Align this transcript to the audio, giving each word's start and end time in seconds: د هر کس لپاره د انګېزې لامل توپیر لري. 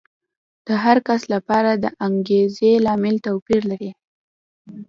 د 0.67 0.69
هر 0.83 0.97
کس 1.07 1.21
لپاره 1.33 1.71
د 1.73 1.85
انګېزې 2.07 2.71
لامل 2.85 3.15
توپیر 3.25 3.61
لري. 3.71 3.91